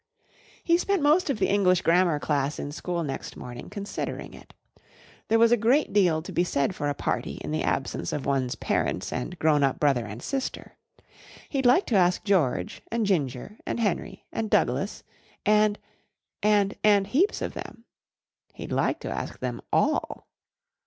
[0.63, 4.55] He spent most of the English Grammar class in school next morning considering it.
[5.27, 8.25] There was a great deal to be said for a party in the absence of
[8.25, 10.75] one's parents and grown up brother and sister.
[11.49, 15.03] He'd like to ask George and Ginger and Henry and Douglas
[15.45, 15.77] and
[16.41, 17.85] and and heaps of them.
[18.55, 20.25] He'd like to ask them all.